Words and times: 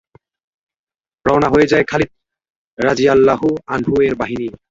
রওনা 1.25 1.47
হয়ে 1.49 1.69
যায় 1.71 1.85
খালিদ 1.87 2.11
রাযিয়াল্লাহু 2.79 3.47
আনহু-এর 3.67 4.13
বাহিনী। 4.15 4.47